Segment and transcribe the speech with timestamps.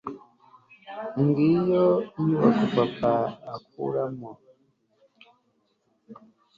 [1.23, 1.85] ngiyo
[2.19, 3.13] inyubako papa
[3.55, 4.29] akoreramo